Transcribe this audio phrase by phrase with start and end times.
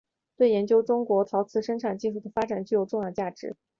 [0.35, 3.55] 对研究中国的陶瓷生产技术的发展具有重要的价值。